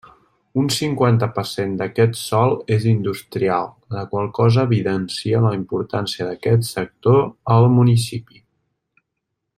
Un 0.59 0.69
cinquanta 0.75 1.27
per 1.35 1.43
cent 1.49 1.75
d'aquest 1.81 2.17
sòl 2.21 2.55
és 2.77 2.87
industrial, 2.93 3.69
la 3.97 4.07
qual 4.15 4.33
cosa 4.39 4.65
evidencia 4.71 5.45
la 5.47 5.55
importància 5.61 6.29
d'aquest 6.31 6.69
sector 6.73 7.23
al 7.59 7.69
municipi. 7.79 8.45